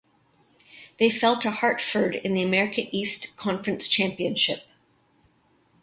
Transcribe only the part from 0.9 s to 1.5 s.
They fell